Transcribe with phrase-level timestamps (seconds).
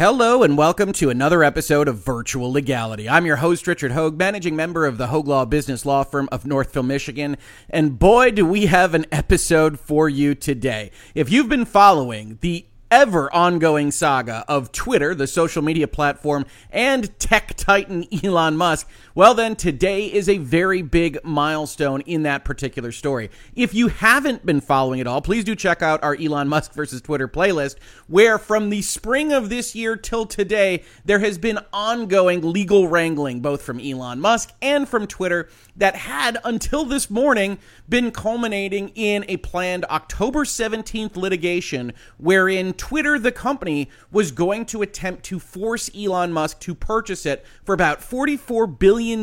[0.00, 3.06] Hello and welcome to another episode of Virtual Legality.
[3.06, 6.46] I'm your host, Richard Hoague, managing member of the Hoague Law Business Law Firm of
[6.46, 7.36] Northville, Michigan.
[7.68, 10.90] And boy, do we have an episode for you today.
[11.14, 17.16] If you've been following the ever ongoing saga of Twitter, the social media platform, and
[17.20, 22.90] tech titan Elon Musk, well, then today is a very big milestone in that particular
[22.90, 23.30] story.
[23.54, 27.00] If you haven't been following it all, please do check out our Elon Musk versus
[27.00, 27.76] Twitter playlist,
[28.08, 33.40] where from the spring of this year till today, there has been ongoing legal wrangling,
[33.40, 39.24] both from Elon Musk and from Twitter, that had until this morning been culminating in
[39.28, 45.90] a planned October 17th litigation wherein Twitter, the company, was going to attempt to force
[45.94, 49.22] Elon Musk to purchase it for about $44 billion,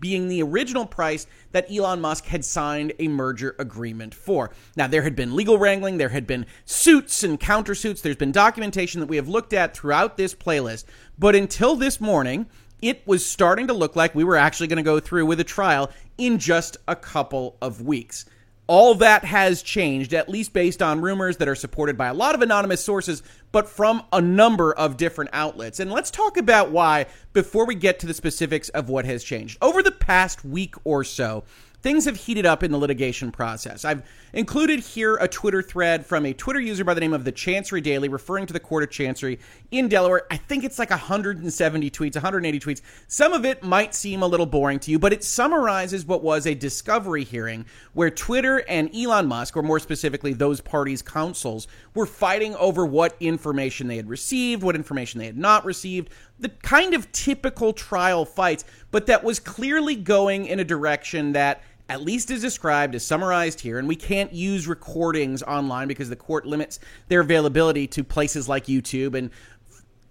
[0.00, 4.50] being the original price that Elon Musk had signed a merger agreement for.
[4.76, 9.00] Now, there had been legal wrangling, there had been suits and countersuits, there's been documentation
[9.00, 10.86] that we have looked at throughout this playlist.
[11.18, 12.46] But until this morning,
[12.80, 15.44] it was starting to look like we were actually going to go through with a
[15.44, 18.24] trial in just a couple of weeks.
[18.68, 22.34] All that has changed, at least based on rumors that are supported by a lot
[22.34, 23.22] of anonymous sources,
[23.52, 25.78] but from a number of different outlets.
[25.78, 29.56] And let's talk about why before we get to the specifics of what has changed.
[29.62, 31.44] Over the past week or so,
[31.86, 33.84] things have heated up in the litigation process.
[33.84, 37.30] I've included here a Twitter thread from a Twitter user by the name of the
[37.30, 39.38] Chancery Daily referring to the Court of Chancery
[39.70, 40.26] in Delaware.
[40.28, 42.80] I think it's like 170 tweets, 180 tweets.
[43.06, 46.44] Some of it might seem a little boring to you, but it summarizes what was
[46.44, 52.04] a discovery hearing where Twitter and Elon Musk, or more specifically those parties' counsels, were
[52.04, 56.94] fighting over what information they had received, what information they had not received, the kind
[56.94, 62.30] of typical trial fights, but that was clearly going in a direction that at least
[62.30, 66.80] as described as summarized here, and we can't use recordings online because the court limits
[67.08, 69.30] their availability to places like YouTube and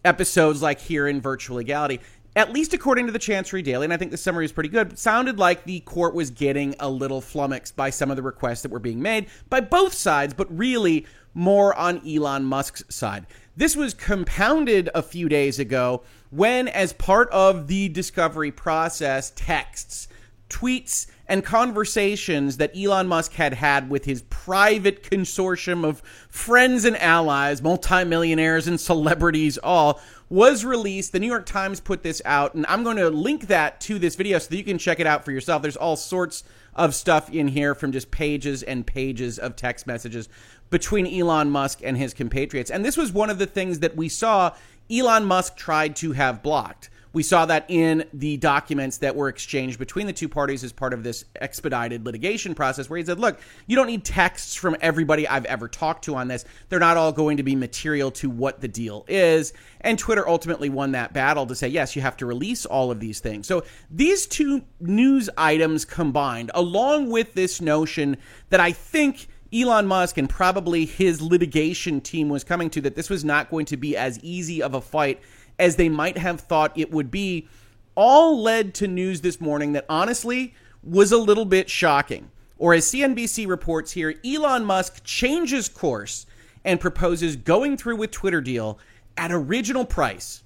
[0.06, 2.00] episodes like here in Virtual Legality.
[2.38, 5.00] At least according to the Chancery Daily, and I think the summary is pretty good,
[5.00, 8.72] sounded like the court was getting a little flummoxed by some of the requests that
[8.72, 13.26] were being made by both sides, but really more on Elon Musk's side.
[13.56, 20.10] This was compounded a few days ago when, as part of the discovery process, texts,
[20.50, 26.96] tweets, and conversations that Elon Musk had had with his private consortium of friends and
[26.98, 31.12] allies, multimillionaires and celebrities, all was released.
[31.12, 34.16] The New York Times put this out, and I'm going to link that to this
[34.16, 35.62] video so that you can check it out for yourself.
[35.62, 36.44] There's all sorts
[36.76, 40.30] of stuff in here from just pages and pages of text messages
[40.70, 42.70] between Elon Musk and his compatriots.
[42.70, 44.54] And this was one of the things that we saw
[44.92, 46.90] Elon Musk tried to have blocked.
[47.16, 50.94] We saw that in the documents that were exchanged between the two parties as part
[50.94, 55.26] of this expedited litigation process, where he said, Look, you don't need texts from everybody
[55.26, 56.44] I've ever talked to on this.
[56.68, 59.54] They're not all going to be material to what the deal is.
[59.80, 63.00] And Twitter ultimately won that battle to say, Yes, you have to release all of
[63.00, 63.48] these things.
[63.48, 68.18] So these two news items combined, along with this notion
[68.50, 69.30] that I think.
[69.54, 73.66] Elon Musk and probably his litigation team was coming to that this was not going
[73.68, 75.22] to be as easy of a fight
[75.60, 77.48] as they might have thought it would be,
[77.96, 82.32] all led to news this morning that honestly was a little bit shocking.
[82.58, 86.26] Or as CNBC reports here, Elon Musk changes course
[86.64, 88.80] and proposes going through with Twitter deal
[89.18, 90.44] at original price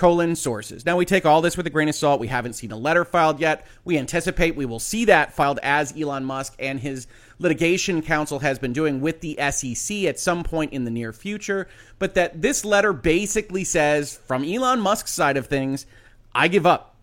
[0.00, 0.86] colon sources.
[0.86, 2.20] Now we take all this with a grain of salt.
[2.20, 3.66] We haven't seen a letter filed yet.
[3.84, 7.06] We anticipate we will see that filed as Elon Musk and his
[7.40, 11.66] litigation counsel has been doing with the SEC at some point in the near future,
[11.98, 15.86] but that this letter basically says from Elon Musk's side of things,
[16.34, 16.94] I give up.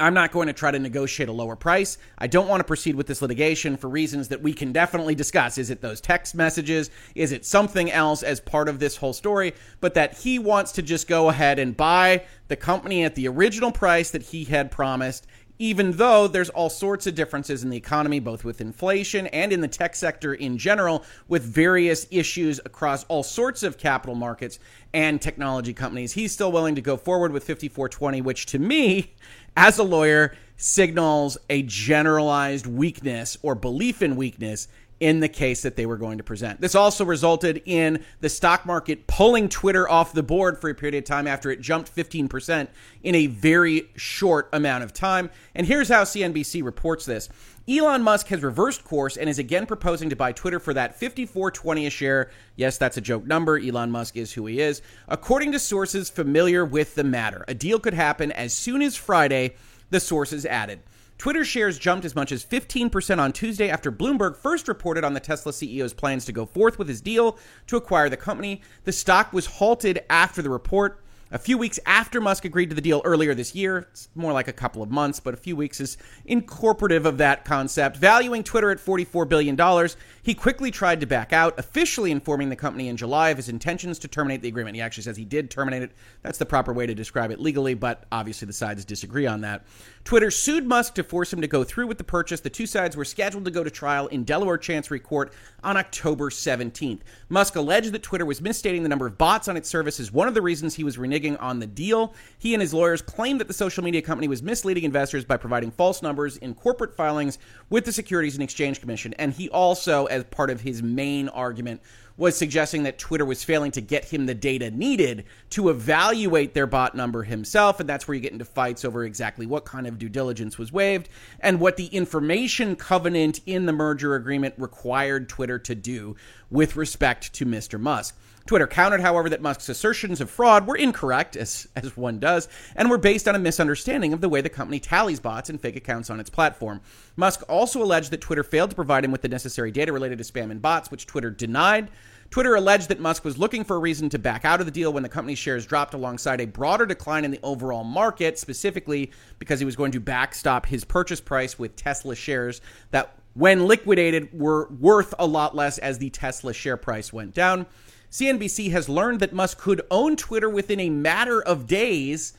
[0.00, 1.98] I'm not going to try to negotiate a lower price.
[2.18, 5.58] I don't want to proceed with this litigation for reasons that we can definitely discuss.
[5.58, 6.90] Is it those text messages?
[7.16, 9.54] Is it something else as part of this whole story?
[9.80, 13.72] But that he wants to just go ahead and buy the company at the original
[13.72, 15.26] price that he had promised
[15.58, 19.60] even though there's all sorts of differences in the economy, both with inflation and in
[19.60, 24.58] the tech sector in general, with various issues across all sorts of capital markets
[24.92, 26.12] and technology companies.
[26.12, 29.14] He's still willing to go forward with 5420, which to me,
[29.56, 34.68] as a lawyer, signals a generalized weakness or belief in weakness
[35.00, 36.60] in the case that they were going to present.
[36.60, 40.96] This also resulted in the stock market pulling Twitter off the board for a period
[40.96, 42.68] of time after it jumped 15%
[43.02, 45.30] in a very short amount of time.
[45.54, 47.28] And here's how CNBC reports this.
[47.68, 51.86] Elon Musk has reversed course and is again proposing to buy Twitter for that 54.20
[51.86, 52.30] a share.
[52.56, 53.58] Yes, that's a joke number.
[53.58, 54.80] Elon Musk is who he is.
[55.06, 59.54] According to sources familiar with the matter, a deal could happen as soon as Friday,
[59.90, 60.80] the sources added.
[61.18, 65.20] Twitter shares jumped as much as 15% on Tuesday after Bloomberg first reported on the
[65.20, 67.36] Tesla CEO's plans to go forth with his deal
[67.66, 68.62] to acquire the company.
[68.84, 71.02] The stock was halted after the report.
[71.30, 74.48] A few weeks after Musk agreed to the deal earlier this year, it's more like
[74.48, 78.70] a couple of months, but a few weeks is incorporative of that concept, valuing Twitter
[78.70, 79.88] at $44 billion,
[80.22, 83.98] he quickly tried to back out, officially informing the company in July of his intentions
[83.98, 84.76] to terminate the agreement.
[84.76, 85.92] He actually says he did terminate it.
[86.22, 89.64] That's the proper way to describe it legally, but obviously the sides disagree on that.
[90.04, 92.40] Twitter sued Musk to force him to go through with the purchase.
[92.40, 95.32] The two sides were scheduled to go to trial in Delaware Chancery Court
[95.62, 97.00] on October 17th.
[97.28, 100.28] Musk alleged that Twitter was misstating the number of bots on its service as one
[100.28, 102.14] of the reasons he was reneging on the deal.
[102.38, 105.70] He and his lawyers claimed that the social media company was misleading investors by providing
[105.70, 107.38] false numbers in corporate filings
[107.68, 109.14] with the Securities and Exchange Commission.
[109.14, 111.80] And he also, as part of his main argument,
[112.18, 116.66] was suggesting that Twitter was failing to get him the data needed to evaluate their
[116.66, 117.80] bot number himself.
[117.80, 120.72] And that's where you get into fights over exactly what kind of due diligence was
[120.72, 121.08] waived
[121.40, 126.16] and what the information covenant in the merger agreement required Twitter to do
[126.50, 127.80] with respect to Mr.
[127.80, 128.18] Musk.
[128.48, 132.88] Twitter countered, however, that Musk's assertions of fraud were incorrect, as, as one does, and
[132.88, 136.08] were based on a misunderstanding of the way the company tallies bots and fake accounts
[136.08, 136.80] on its platform.
[137.14, 140.24] Musk also alleged that Twitter failed to provide him with the necessary data related to
[140.24, 141.90] spam and bots, which Twitter denied.
[142.30, 144.92] Twitter alleged that Musk was looking for a reason to back out of the deal
[144.92, 149.58] when the company's shares dropped alongside a broader decline in the overall market, specifically because
[149.58, 152.60] he was going to backstop his purchase price with Tesla shares
[152.90, 157.64] that, when liquidated, were worth a lot less as the Tesla share price went down.
[158.10, 162.34] CNBC has learned that Musk could own Twitter within a matter of days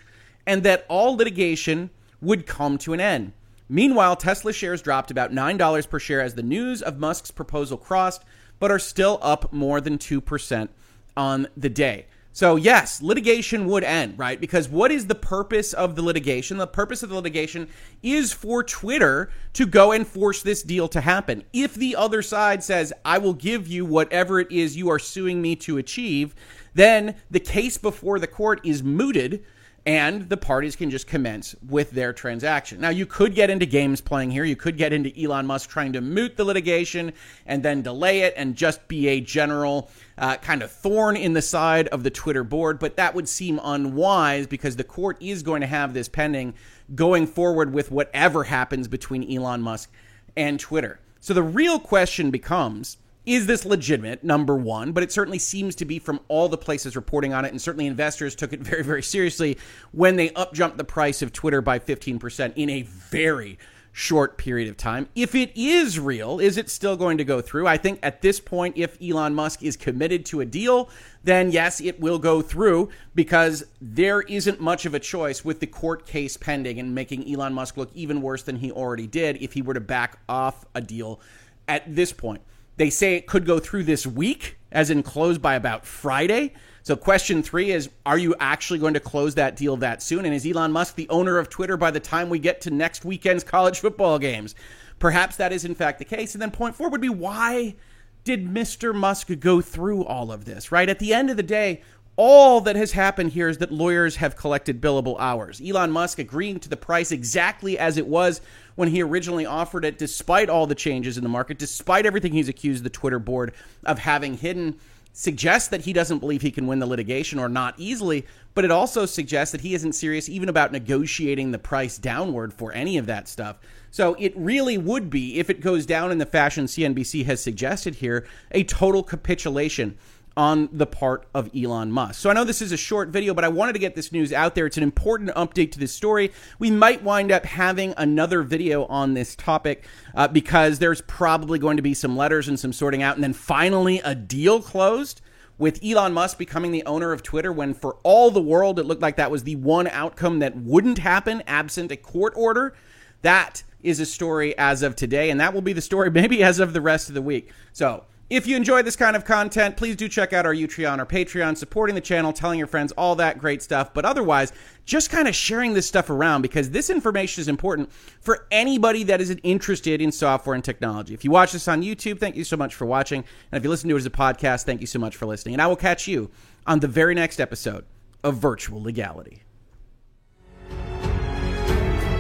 [0.46, 1.90] and that all litigation
[2.22, 3.34] would come to an end.
[3.72, 8.24] Meanwhile, Tesla shares dropped about $9 per share as the news of Musk's proposal crossed,
[8.60, 10.70] but are still up more than 2%
[11.18, 12.06] on the day.
[12.32, 14.40] So, yes, litigation would end, right?
[14.40, 16.58] Because what is the purpose of the litigation?
[16.58, 17.68] The purpose of the litigation
[18.04, 21.44] is for Twitter to go and force this deal to happen.
[21.52, 25.42] If the other side says, I will give you whatever it is you are suing
[25.42, 26.36] me to achieve,
[26.74, 29.44] then the case before the court is mooted
[29.90, 32.80] and the parties can just commence with their transaction.
[32.80, 34.44] Now, you could get into games playing here.
[34.44, 37.12] You could get into Elon Musk trying to moot the litigation
[37.48, 39.90] and then delay it and just be a general
[40.20, 42.78] uh, kind of thorn in the side of the Twitter board.
[42.78, 46.54] But that would seem unwise because the court is going to have this pending
[46.94, 49.92] going forward with whatever happens between Elon Musk
[50.38, 51.00] and Twitter.
[51.20, 52.98] So the real question becomes
[53.30, 54.24] is this legitimate?
[54.24, 57.52] Number one, but it certainly seems to be from all the places reporting on it,
[57.52, 59.58] and certainly investors took it very, very seriously
[59.92, 63.60] when they upjumped the price of Twitter by 15% in a very
[63.92, 65.10] short period of time.
[65.14, 67.68] If it is real, is it still going to go through?
[67.68, 70.90] I think at this point, if Elon Musk is committed to a deal,
[71.24, 75.68] then yes, it will go through because there isn't much of a choice with the
[75.68, 79.54] court case pending and making Elon Musk look even worse than he already did if
[79.54, 81.20] he were to back off a deal
[81.68, 82.42] at this point.
[82.80, 86.54] They say it could go through this week, as in close by about Friday.
[86.82, 90.24] So, question three is Are you actually going to close that deal that soon?
[90.24, 93.04] And is Elon Musk the owner of Twitter by the time we get to next
[93.04, 94.56] weekend's college football games?
[94.98, 96.36] Perhaps that is, in fact, the case.
[96.36, 97.76] And then, point four would be why
[98.24, 98.96] did Mr.
[98.96, 100.88] Musk go through all of this, right?
[100.88, 101.82] At the end of the day,
[102.20, 105.62] all that has happened here is that lawyers have collected billable hours.
[105.66, 108.42] Elon Musk agreeing to the price exactly as it was
[108.76, 112.50] when he originally offered it, despite all the changes in the market, despite everything he's
[112.50, 113.54] accused the Twitter board
[113.86, 114.78] of having hidden,
[115.14, 118.72] suggests that he doesn't believe he can win the litigation or not easily, but it
[118.72, 123.06] also suggests that he isn't serious even about negotiating the price downward for any of
[123.06, 123.58] that stuff.
[123.92, 127.96] So it really would be, if it goes down in the fashion CNBC has suggested
[127.96, 129.98] here, a total capitulation
[130.38, 132.20] on the part of Elon Musk.
[132.20, 134.32] So I know this is a short video, but I wanted to get this news
[134.32, 134.66] out there.
[134.66, 136.32] It's an important update to this story.
[136.60, 141.78] We might wind up having another video on this topic uh, because there's probably going
[141.78, 145.22] to be some letters and some sorting out, and then finally a deal closed
[145.58, 149.02] with Elon Musk becoming the owner of Twitter when for all the world it looked
[149.02, 152.74] like that was the one outcome that wouldn't happen absent a court order.
[153.22, 156.60] That is a story as of today, and that will be the story maybe as
[156.60, 157.52] of the rest of the week.
[157.74, 161.06] So if you enjoy this kind of content, please do check out our Utreon or
[161.06, 163.92] Patreon, supporting the channel, telling your friends, all that great stuff.
[163.94, 164.54] But otherwise,
[164.86, 169.20] just kind of sharing this stuff around because this information is important for anybody that
[169.20, 171.14] is interested in software and technology.
[171.14, 173.24] If you watch this on YouTube, thank you so much for watching.
[173.52, 175.56] And if you listen to it as a podcast, thank you so much for listening.
[175.56, 176.30] And I will catch you
[176.68, 177.86] on the very next episode
[178.24, 179.42] of Virtual Legality.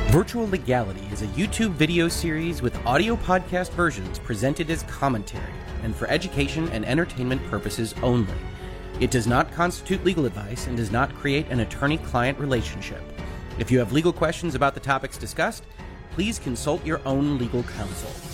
[0.09, 5.95] Virtual Legality is a YouTube video series with audio podcast versions presented as commentary and
[5.95, 8.33] for education and entertainment purposes only.
[8.99, 13.01] It does not constitute legal advice and does not create an attorney client relationship.
[13.57, 15.63] If you have legal questions about the topics discussed,
[16.11, 18.28] please consult your own legal counsel.